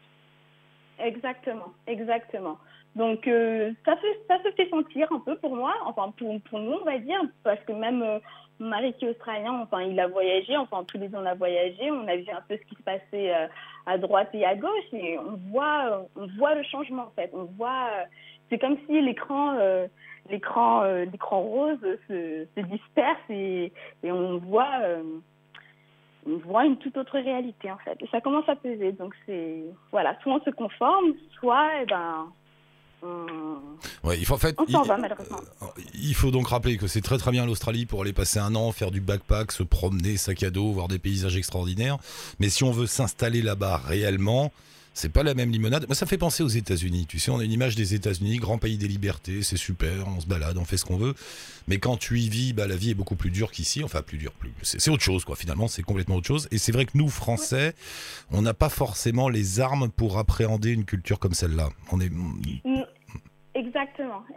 [0.99, 2.58] Exactement, exactement.
[2.95, 6.86] Donc euh, ça, se fait sentir un peu pour moi, enfin pour, pour nous on
[6.86, 8.19] va dire, parce que même euh,
[8.60, 11.91] Marie qui est australien, enfin il a voyagé, enfin tous les ans on a voyagé,
[11.91, 13.47] on a vu un peu ce qui se passait euh,
[13.86, 17.43] à droite et à gauche et on voit, on voit le changement en fait, on
[17.58, 17.89] voit,
[18.49, 19.58] c'est comme si l'écran,
[20.29, 23.71] l'écran, l'écran rose se, se disperse et
[24.03, 24.79] on voit
[26.26, 27.98] on voit une toute autre réalité en fait.
[28.02, 28.92] Et ça commence à peser.
[28.94, 32.28] Donc c'est voilà, soit on se conforme, soit eh ben
[34.04, 37.32] Ouais, il faut, en fait, il, euh, il, faut donc rappeler que c'est très très
[37.32, 40.72] bien l'Australie pour aller passer un an, faire du backpack, se promener, sac à dos,
[40.72, 41.98] voir des paysages extraordinaires.
[42.40, 44.52] Mais si on veut s'installer là-bas réellement,
[44.95, 45.86] c'est pas la même limonade.
[45.93, 47.05] ça fait penser aux États-Unis.
[47.05, 50.21] Tu sais, on a une image des États-Unis, grand pays des libertés, c'est super, on
[50.21, 51.13] se balade, on fait ce qu'on veut.
[51.67, 53.84] Mais quand tu y vis, bah, la vie est beaucoup plus dure qu'ici.
[53.84, 54.53] Enfin, plus dure, plus.
[54.63, 55.36] C'est autre chose, quoi.
[55.36, 56.47] Finalement, c'est complètement autre chose.
[56.51, 57.75] Et c'est vrai que nous, Français,
[58.31, 61.69] on n'a pas forcément les armes pour appréhender une culture comme celle-là.
[61.91, 62.12] On est.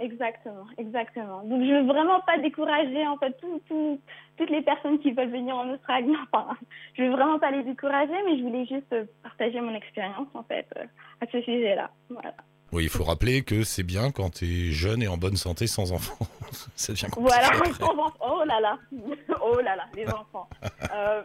[0.01, 1.43] Exactement, exactement, exactement.
[1.45, 5.71] Donc je veux vraiment pas décourager en fait toutes les personnes qui veulent venir en
[5.71, 6.15] Australie.
[6.33, 6.57] Enfin,
[6.95, 10.67] je veux vraiment pas les décourager, mais je voulais juste partager mon expérience en fait
[10.77, 10.85] euh,
[11.21, 11.91] à ce sujet-là.
[12.11, 12.35] Voilà.
[12.71, 15.67] Oui, il faut rappeler que c'est bien quand tu es jeune et en bonne santé
[15.67, 16.27] sans enfants.
[16.77, 17.41] Ça devient compliqué.
[17.41, 18.15] Voilà, sans enfants.
[18.21, 18.79] Oh là là,
[19.43, 20.49] oh là là, les enfants.
[20.95, 21.23] Euh,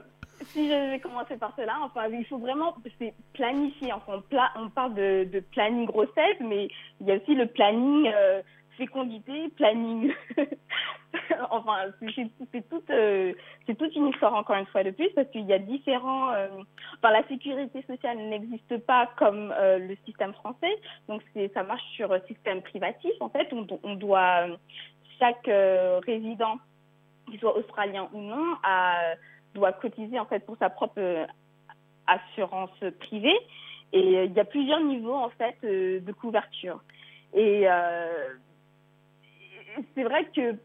[0.53, 2.75] si je vais commencer par cela, enfin, il faut vraiment
[3.33, 3.91] planifier.
[3.91, 4.21] Enfin,
[4.55, 6.69] on, parle de, de, planning grossesse, mais
[7.01, 8.41] il y a aussi le planning euh,
[8.77, 10.13] fécondité, planning.
[11.49, 11.87] enfin,
[12.51, 13.33] c'est toute, euh,
[13.65, 16.31] toute une histoire encore une fois de plus parce qu'il y a différents.
[16.33, 16.47] Euh,
[16.97, 20.75] enfin, la sécurité sociale n'existe pas comme le système français,
[21.09, 23.11] donc ça marche sur un système privatif.
[23.19, 24.45] En fait, on, on doit
[25.19, 25.49] chaque
[26.05, 26.59] résident,
[27.27, 29.15] qu'il soit australien ou non, à
[29.53, 31.25] doit cotiser en fait pour sa propre euh,
[32.07, 33.37] assurance privée.
[33.91, 36.81] Et euh, il y a plusieurs niveaux en fait euh, de couverture.
[37.35, 37.65] Et
[39.95, 40.55] c'est vrai que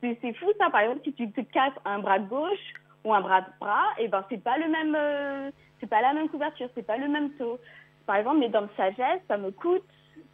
[0.00, 0.70] c'est fou ça.
[0.70, 2.72] Par exemple, si tu te casses un bras gauche
[3.04, 6.12] ou un bras de bras, et eh ben c'est pas le même, c'est pas la
[6.12, 7.58] même couverture, c'est pas le même taux.
[8.06, 9.82] Par exemple, mes dents de sagesse, ça me coûte,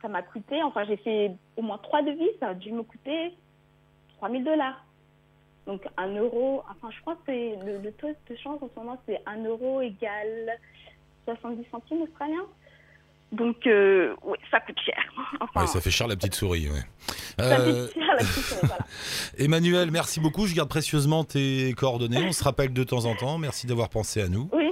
[0.03, 3.33] ça m'a coûté, enfin j'ai fait au moins trois devis, ça a dû me coûter
[4.19, 4.85] 3000 dollars.
[5.69, 8.99] Donc un euro, enfin je crois que le, le, taux de change en ce moment
[9.07, 10.59] c'est un euro égale
[11.27, 12.47] 70 centimes australiens.
[13.33, 14.97] Donc euh, oui, ça coûte cher.
[15.41, 16.71] Enfin, ça fait cher la petite souris.
[16.71, 16.81] Ouais.
[17.39, 18.87] Ça fait euh, cher la petite souris, voilà.
[19.39, 20.47] Emmanuel, merci beaucoup.
[20.47, 22.25] Je garde précieusement tes coordonnées.
[22.27, 23.37] On se rappelle de temps en temps.
[23.37, 24.49] Merci d'avoir pensé à nous.
[24.55, 24.71] Oui.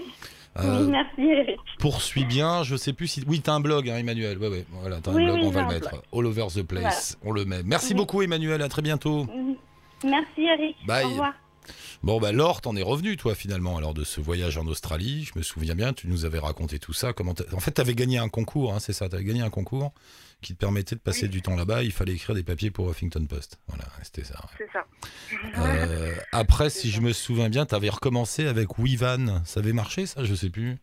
[0.59, 1.61] Euh, merci Eric.
[1.78, 3.22] Poursuis bien, je sais plus si.
[3.28, 4.38] Oui, tu as un blog, hein, Emmanuel.
[4.38, 4.64] Ouais, ouais.
[4.70, 5.90] Voilà, as un blog, on va le mettre.
[6.14, 7.62] All over the place, on le met.
[7.62, 8.62] Merci beaucoup, Emmanuel.
[8.62, 9.26] À très bientôt.
[10.04, 10.76] Merci Eric.
[10.88, 11.35] Au revoir.
[12.02, 15.24] Bon, bah, Laure, t'en es revenu, toi, finalement, alors de ce voyage en Australie.
[15.24, 17.12] Je me souviens bien, tu nous avais raconté tout ça.
[17.12, 19.50] Comment en fait, tu avais gagné un concours, hein, c'est ça Tu avais gagné un
[19.50, 19.92] concours
[20.42, 21.82] qui te permettait de passer du temps là-bas.
[21.82, 23.59] Il fallait écrire des papiers pour Huffington Post.
[23.68, 24.38] Voilà, c'était ça.
[24.59, 24.87] C'est ça.
[25.59, 29.42] Euh, après, si je me souviens bien, tu avais recommencé avec Wivan.
[29.44, 30.24] Ça avait marché, ça?
[30.24, 30.76] Je sais plus.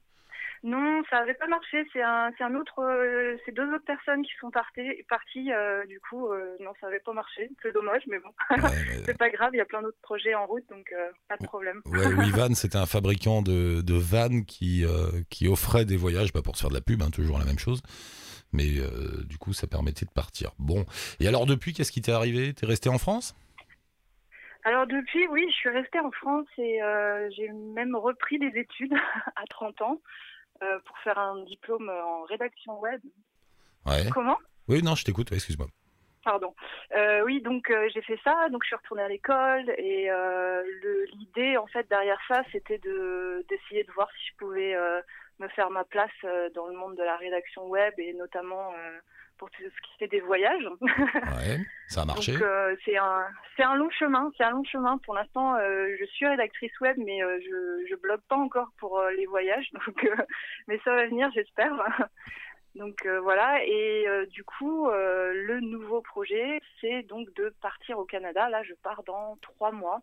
[0.64, 1.86] Non, ça n'avait pas marché.
[1.92, 5.04] C'est un, un autre, euh, c'est deux autres personnes qui sont parties.
[5.10, 7.50] parties euh, du coup, euh, non, ça n'avait pas marché.
[7.62, 8.32] C'est dommage, mais bon,
[9.06, 9.50] c'est pas grave.
[9.54, 10.94] Il y a plein d'autres projets en route, donc
[11.28, 11.82] pas de problème.
[11.86, 14.86] Ouais, Van, c'était un fabricant de, de vannes qui
[15.30, 17.60] qui offrait des voyages, bah, pour se faire de la pub, hein, toujours la même
[17.60, 17.82] chose.
[18.54, 18.70] Mais
[19.26, 20.52] du coup, ça permettait de partir.
[20.60, 20.86] Bon.
[21.20, 22.54] Et alors depuis, qu'est-ce qui t'est arrivé?
[22.54, 23.36] T'es resté en France?
[24.64, 26.80] Alors depuis, oui, je suis restée en France et
[27.36, 28.94] j'ai même repris des études
[29.36, 30.00] à 30 ans.
[30.64, 33.02] Euh, pour faire un diplôme en rédaction web.
[33.86, 34.10] Ouais.
[34.14, 34.38] Comment?
[34.68, 35.68] Oui, non, je t'écoute, excuse-moi.
[36.24, 36.56] Pardon.
[36.96, 40.10] Euh, oui, donc euh, j'ai fait ça, donc je suis retournée à l'école et
[41.14, 44.74] l'idée en fait derrière ça, c'était de d'essayer de voir si je pouvais
[45.40, 46.12] me faire ma place
[46.56, 48.72] dans le monde de la rédaction web et notamment
[49.38, 50.68] pour tout ce qui fait des voyages.
[50.82, 52.36] Ouais, ça a marché.
[52.42, 53.26] Euh, c'est un
[53.60, 54.98] un long chemin, c'est un long chemin.
[55.00, 59.02] Pour l'instant, euh, je suis rédactrice web, mais euh, je je blogue pas encore pour
[59.18, 59.70] les voyages.
[59.86, 60.10] Donc,
[60.68, 61.74] mais ça va venir, j'espère.
[62.76, 63.64] Donc euh, voilà.
[63.66, 68.50] Et euh, du coup, euh, le nouveau projet, c'est donc de partir au Canada.
[68.50, 70.02] Là, je pars dans trois mois.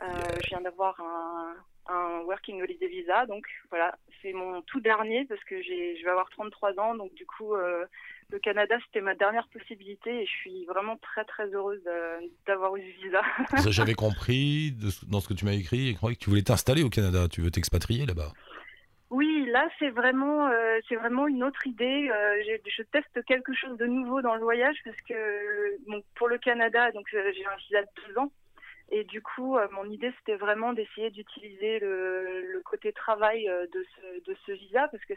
[0.00, 1.54] Je viens d'avoir un
[1.88, 6.10] un working holiday visa, donc voilà, c'est mon tout dernier parce que j'ai, je vais
[6.10, 7.84] avoir 33 ans, donc du coup, euh,
[8.30, 12.76] le Canada c'était ma dernière possibilité et je suis vraiment très très heureuse euh, d'avoir
[12.76, 13.22] eu ce visa.
[13.56, 16.90] Ça, J'avais compris de dans ce que tu m'as écrit, que tu voulais t'installer au
[16.90, 18.32] Canada, tu veux t'expatrier là-bas?
[19.10, 22.10] Oui, là c'est vraiment, euh, c'est vraiment une autre idée.
[22.10, 26.36] Euh, je teste quelque chose de nouveau dans le voyage parce que bon, pour le
[26.36, 28.30] Canada, donc j'ai un visa de deux ans.
[28.90, 33.84] Et du coup, euh, mon idée, c'était vraiment d'essayer d'utiliser le, côté travail euh, de
[33.96, 35.14] ce, de ce visa parce que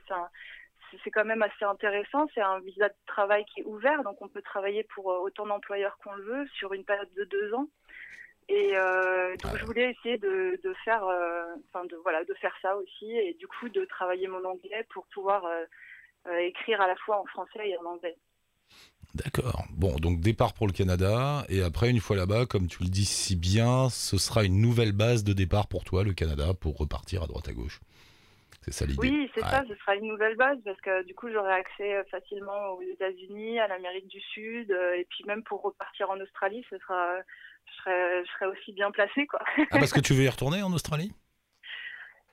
[1.04, 2.28] c'est quand même assez intéressant.
[2.34, 5.46] C'est un visa de travail qui est ouvert, donc on peut travailler pour euh, autant
[5.46, 7.68] d'employeurs qu'on le veut sur une période de deux ans.
[8.50, 8.74] Et
[9.44, 11.04] donc je voulais essayer de, faire,
[11.70, 15.06] enfin de voilà, de faire ça aussi, et du coup de travailler mon anglais pour
[15.14, 15.50] pouvoir
[16.38, 18.18] écrire à la fois en français et en anglais.
[19.16, 19.66] D'accord.
[19.72, 23.06] Bon, donc départ pour le Canada, et après, une fois là-bas, comme tu le dis
[23.06, 27.24] si bien, ce sera une nouvelle base de départ pour toi, le Canada, pour repartir
[27.24, 27.82] à droite à gauche.
[28.64, 29.00] C'est ça l'idée.
[29.00, 29.50] Oui, c'est Ouais.
[29.50, 32.82] ça, ce sera une nouvelle base parce que du coup j'aurai accès euh, facilement aux
[32.84, 37.18] États-Unis, à l'Amérique du Sud, euh, et puis même pour repartir en Australie, ce sera,
[37.66, 39.40] je serai, je serai aussi bien placée quoi.
[39.72, 41.12] Ah, parce que tu veux y retourner en Australie?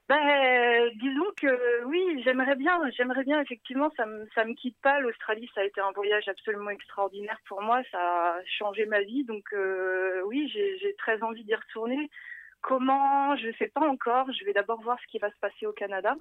[0.08, 5.00] Ben, disons que oui, j'aimerais bien, j'aimerais bien effectivement, ça me, ça me quitte pas.
[5.00, 9.24] L'Australie, ça a été un voyage absolument extraordinaire pour moi, ça a changé ma vie,
[9.24, 12.08] donc euh, oui, j'ai très envie d'y retourner.
[12.62, 14.32] Comment, je sais pas encore.
[14.32, 16.16] Je vais d'abord voir ce qui va se passer au Canada.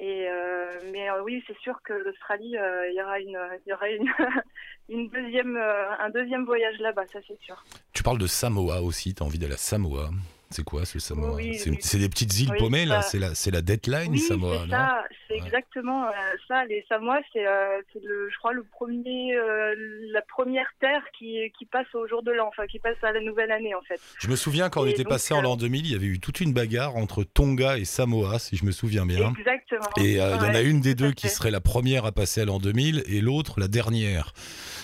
[0.00, 3.72] Et euh, mais euh, oui, c'est sûr que l'Australie, euh, il y aura une, y
[3.72, 4.10] aura une,
[4.88, 7.62] une deuxième, euh, un deuxième voyage là-bas, ça c'est sûr.
[7.92, 10.08] Tu parles de Samoa aussi, tu as envie d'aller à Samoa.
[10.52, 12.00] C'est quoi ce Samoa Oui, C'est oui.
[12.00, 15.46] des petites îles Oui, paumées, là C'est la, la deadline, Samoa, non ça, c'est Ouais.
[15.46, 16.10] exactement euh,
[16.48, 16.64] ça.
[16.64, 19.74] Les Samoa, c'est, euh, je crois, le premier, euh,
[20.12, 23.20] la première terre qui, qui passe au jour de l'an, enfin qui passe à la
[23.20, 24.00] nouvelle année en fait.
[24.18, 26.06] Je me souviens quand on était donc, passé en euh, l'an 2000, il y avait
[26.06, 29.32] eu toute une bagarre entre Tonga et Samoa, si je me souviens bien.
[29.38, 29.88] Exactement.
[29.98, 32.44] Et il y en a une des deux qui serait la première à passer à
[32.44, 34.32] l'an 2000 et l'autre la dernière.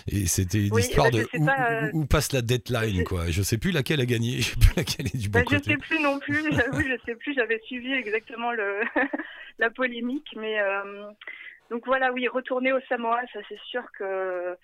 [0.07, 3.29] Et c'était une Oui, histoire bah, de où, pas, où- où passe la deadline, quoi.
[3.33, 5.71] Je sais plus laquelle a gagné, je sais plus laquelle est du bon Bah, je
[5.71, 8.81] sais plus non plus, j'avoue, je sais plus, j'avais suivi exactement le,
[9.59, 11.11] la polémique, mais euh,
[11.71, 14.57] donc voilà, oui, retourner au Samoa, ça c'est sûr que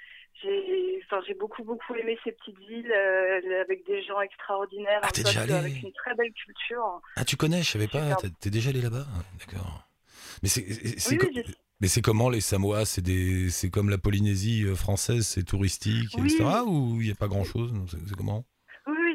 [0.43, 5.11] j'ai, enfin, j'ai beaucoup beaucoup aimé ces petites îles euh, avec des gens extraordinaires, Ah,
[5.15, 7.01] déjà allé avec une très belle culture.
[7.17, 8.17] Ah, tu connais, je savais pas.
[8.41, 9.05] T'es- déjà allé là-bas?
[9.39, 9.87] D'accord.
[10.43, 10.65] Mais c'est
[10.99, 13.99] c'est Oui, co- oui, j'ai- mais c'est comment les Samoa C'est des c'est comme la
[13.99, 16.33] Polynésie euh, française, c'est touristique, Oui.
[16.35, 16.63] etc.
[16.67, 18.45] Ou il y a pas grand chose C'est comment?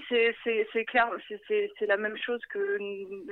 [0.09, 1.09] C'est, clair,
[1.47, 2.77] c'est, la même chose que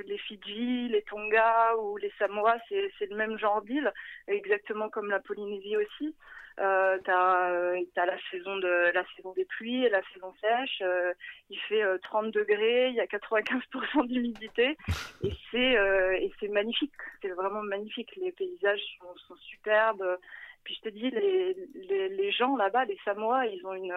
[0.06, 3.92] les Fidji, les Tonga ou les Samoa, c'est, le même genre d'île,
[4.28, 6.14] exactement comme la Polynésie aussi.
[6.58, 10.80] Euh, t'as, euh, la saison de la saison des pluies et la saison sèche.
[10.80, 11.12] euh,
[11.50, 14.78] il fait euh, 30 degrés, il y a 95% d'humidité
[15.22, 16.94] et c'est euh, et c'est magnifique.
[17.20, 18.10] C'est vraiment magnifique.
[18.16, 20.18] Les paysages sont, sont superbes.
[20.64, 23.94] Puis je te dis, les, les, les gens là-bas, les Samoa, ils ont une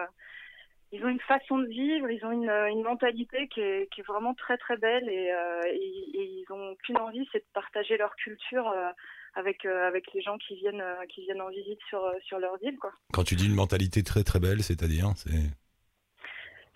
[0.92, 4.04] ils ont une façon de vivre, ils ont une, une mentalité qui est, qui est
[4.04, 7.96] vraiment très très belle et, euh, et, et ils ont qu'une envie, c'est de partager
[7.96, 8.90] leur culture euh,
[9.34, 12.38] avec euh, avec les gens qui viennent euh, qui viennent en visite sur euh, sur
[12.38, 12.92] leur île quoi.
[13.12, 15.30] Quand tu dis une mentalité très très belle, c'est-à-dire c'est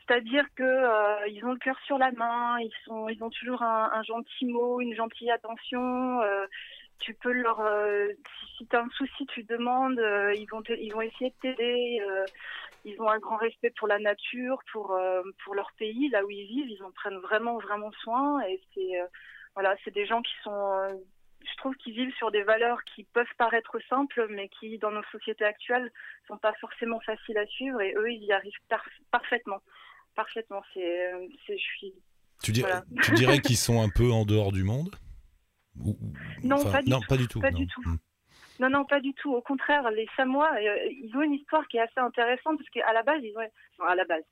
[0.07, 3.62] C'est-à-dire que euh, ils ont le cœur sur la main, ils sont ils ont toujours
[3.62, 6.20] un, un gentil mot, une gentille attention.
[6.98, 8.09] Tu peux leur euh,
[8.57, 11.37] si, tu as un souci, tu demandes, euh, ils vont te- ils vont essayer de
[11.42, 12.00] t'aider.
[12.09, 12.26] euh,
[12.85, 14.98] ils ont un grand respect pour la nature, pour
[15.44, 19.00] pour leur pays, là où ils vivent, ils en prennent vraiment vraiment soin et c'est
[19.54, 21.00] voilà, c'est des gens qui sont
[21.46, 25.02] je trouve qu'ils vivent sur des valeurs qui peuvent paraître simples, mais qui, dans nos
[25.12, 25.92] sociétés actuelles,
[26.26, 27.80] sont pas forcément faciles à suivre.
[27.83, 29.61] Et eux, ils y arrivent par- parfaitement.
[30.14, 30.62] Parfaitement.
[30.72, 31.12] C'est,
[31.46, 31.94] c'est, je suis.
[32.42, 32.85] tu, dirais Voilà.
[33.02, 34.94] tu dirais qu'ils sont un peu en dehors du monde?
[35.82, 35.96] Ou-
[36.42, 37.40] Non, enfin, pas du non, tout, pas du tout.
[37.40, 37.58] pas non.
[37.58, 37.80] du tout.
[37.84, 37.96] Hmm.
[38.60, 39.34] Non, non, pas du tout.
[39.34, 42.92] Au contraire, les Samoa, euh, ils ont une histoire qui est assez intéressante parce qu'à
[42.92, 44.22] la base, ils ont, à la base,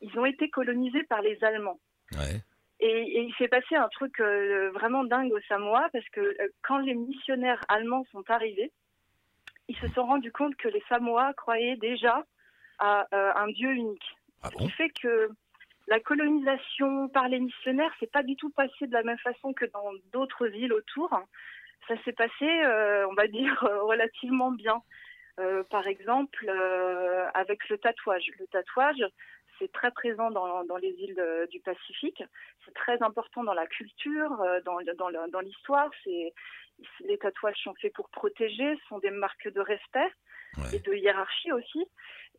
[0.00, 1.80] ils ont été colonisés par les Allemands.
[2.12, 2.40] Ouais.
[2.80, 6.48] Et, et il s'est passé un truc euh, vraiment dingue aux Samoa parce que euh,
[6.62, 8.70] quand les missionnaires allemands sont arrivés,
[9.66, 12.24] ils se sont rendus compte que les Samoa croyaient déjà
[12.78, 14.06] à euh, un dieu unique.
[14.42, 14.66] Ah Ce bon?
[14.66, 15.30] qui fait que
[15.88, 19.64] la colonisation par les missionnaires s'est pas du tout passée de la même façon que
[19.64, 21.10] dans d'autres îles autour.
[21.88, 24.82] Ça s'est passé, euh, on va dire, euh, relativement bien.
[25.40, 26.50] Euh, par exemple,
[27.34, 28.26] avec le tatouage.
[28.38, 29.02] Le tatouage,
[29.58, 32.22] c'est très présent dans, les îles du Pacifique.
[32.64, 35.90] C'est très important dans la culture, dans, dans, dans l'histoire.
[36.04, 40.12] Les tatouages sont faits pour protéger, sont des marques de respect
[40.58, 40.76] Ouais.
[40.76, 41.84] et de hiérarchie aussi.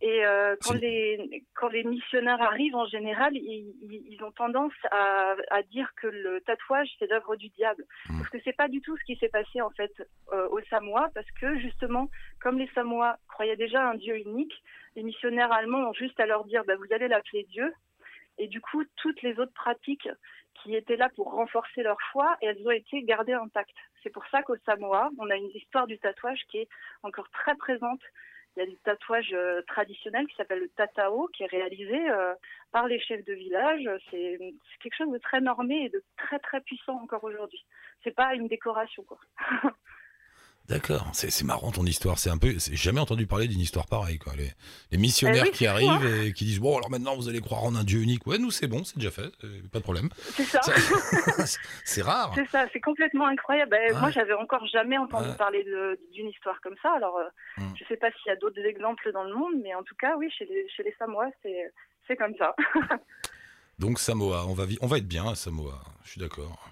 [0.01, 4.71] Et euh, quand les quand les missionnaires arrivent en général, ils, ils- ils ont tendance
[4.91, 8.17] à, à dire que le tatouage c'est l'œuvre du diable, Mm.
[8.19, 9.91] parce que c'est pas du tout ce qui s'est passé en fait
[10.32, 12.10] euh, aux Samoa, parce que justement
[12.41, 14.53] comme les Samoa croyaient déjà à un Dieu unique,
[14.95, 17.73] les missionnaires allemands ont juste à leur dire bah, vous allez l'appeler Dieu,
[18.39, 20.10] et du coup toutes les autres pratiques
[20.63, 23.75] qui étaient là pour renforcer leur foi, elles ont été gardées intactes.
[24.04, 26.69] C'est pour ça qu'au Samoa, on a une histoire du tatouage qui est
[27.04, 28.02] encore très présente.
[28.56, 32.34] Il y a des tatouages euh, traditionnels qui s'appellent le tatao, qui est réalisé euh,
[32.71, 33.88] par les chefs de village.
[34.10, 34.39] C'est
[34.82, 37.63] quelque chose de très normé et de très très puissant encore aujourd'hui.
[38.04, 39.19] C'est pas une décoration quoi.
[40.69, 42.19] D'accord, c'est marrant ton histoire.
[42.19, 44.19] C'est un peu, j'ai jamais entendu parler d'une histoire pareille.
[44.19, 44.34] Quoi.
[44.38, 44.51] Les,
[44.91, 47.63] les missionnaires Eh oui, qui arrivent et qui disent bon alors maintenant vous allez croire
[47.63, 48.27] en un Dieu unique.
[48.27, 50.10] Ouais, nous c'est bon, c'est déjà fait, euh, pas de problème.
[50.36, 50.62] C'est ça.
[50.62, 50.73] Ça-
[51.86, 52.32] c'est rare.
[52.36, 53.71] C'est ça, c'est complètement incroyable.
[53.71, 53.99] Ben, Ouais.
[53.99, 55.36] Moi, j'avais encore jamais entendu Ouais.
[55.36, 55.65] parler
[56.13, 56.91] d'une histoire comme ça.
[56.95, 57.23] Alors, euh,
[57.58, 57.73] Mm.
[57.79, 60.15] je sais pas s'il y a d'autres exemples dans le monde, mais en tout cas,
[60.17, 62.55] oui, chez les, chez les Samoa, c'est comme ça.
[63.79, 65.82] Donc Samoa, on va, on va être bien à Samoa.
[66.03, 66.69] Je suis d'accord.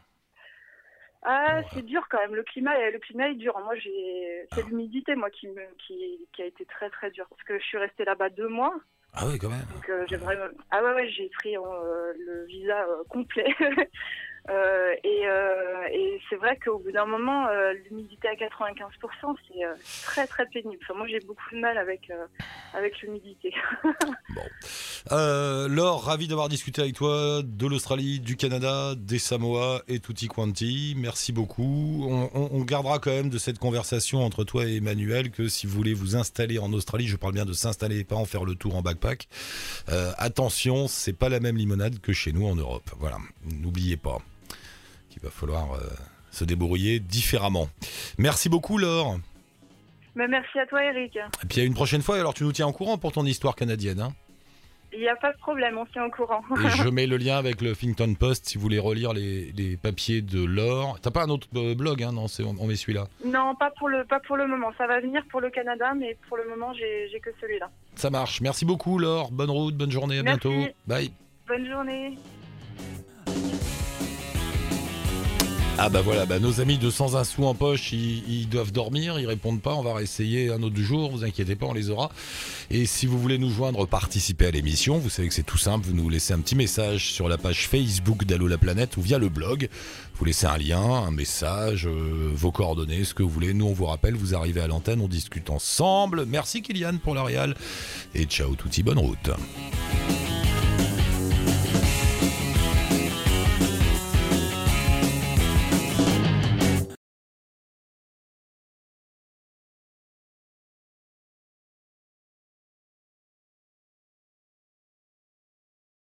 [1.24, 2.36] Ah, c'est dur quand même.
[2.36, 3.58] Le climat, est- le climat est dur.
[3.60, 7.44] Moi, j'ai, c'est l'humidité, moi, qui me, qui, qui a été très très dur parce
[7.44, 8.74] que je suis restée là-bas deux mois.
[9.14, 9.66] Ah ouais, quand même.
[9.74, 13.54] Donc, euh, j'ai vraiment, ah ouais, ouais, j'ai pris euh, le visa euh, complet.
[14.50, 20.04] Euh, et euh, et c'est vrai qu'au bout d'un moment, euh, l'humidité à 95%, c'est
[20.04, 20.82] très très pénible.
[20.96, 22.12] Moi, j'ai beaucoup de mal avec
[22.74, 23.54] avec l'humidité.
[25.12, 30.28] Euh, Laure, ravi d'avoir discuté avec toi de l'Australie, du Canada, des Samoa et tutti
[30.28, 30.96] quanti.
[30.98, 32.06] Merci beaucoup.
[32.34, 35.94] On, gardera quand même de cette conversation entre toi et Emmanuel que si vous voulez
[35.94, 38.76] vous installer en Australie, je parle bien de s'installer et pas en faire le tour
[38.76, 39.30] en backpack.
[40.18, 42.90] attention, c'est pas la même limonade que chez nous en Europe.
[43.00, 44.20] Voilà, n'oubliez pas
[45.18, 45.80] qu'il va falloir euh,
[46.32, 47.70] se débrouiller différemment.
[48.18, 49.18] Merci beaucoup Laure.
[50.16, 51.16] Mais merci à toi, Eric.
[51.44, 53.56] Et puis à une prochaine fois, alors tu nous tiens au courant pour ton histoire
[53.56, 54.00] canadienne.
[54.00, 54.14] Hein
[54.94, 56.42] Il n'y a pas de problème, on s'est au courant.
[56.64, 59.78] Et je mets le lien avec le Huffington Post si vous voulez relire les, les
[59.78, 61.00] papiers de Laure.
[61.02, 63.08] T'as pas un autre euh, blog, hein Non, c'est, on, on met celui-là.
[63.26, 64.72] non, pas pour le pas pour le moment.
[64.78, 67.70] Ça va venir pour le Canada, mais pour le moment, j'ai j'ai que celui-là.
[67.96, 68.42] Ça marche.
[68.42, 69.32] Merci beaucoup, Laure.
[69.32, 70.40] Bonne route, bonne journée, à Merci.
[70.48, 70.72] bientôt.
[70.88, 71.12] Bye.
[71.48, 72.18] Bonne journée.
[75.80, 79.20] Ah bah voilà, bah nos amis de Sans un sou en poche, ils, doivent dormir,
[79.20, 82.10] ils répondent pas, on va réessayer un autre jour, vous inquiétez pas, on les aura.
[82.72, 85.86] Et si vous voulez nous joindre, participer à l'émission, vous savez que c'est tout simple,
[85.86, 89.20] vous nous laissez un petit message sur la page Facebook d'Allo la planète ou via
[89.20, 89.70] le blog.
[90.16, 93.54] Vous laissez un lien, un message, euh, vos coordonnées, ce que vous voulez.
[93.54, 96.26] Nous on vous rappelle, vous arrivez à l'antenne, on discute ensemble.
[96.26, 97.56] Merci Kylian pour la réal
[98.16, 99.30] et ciao touti, bonne route.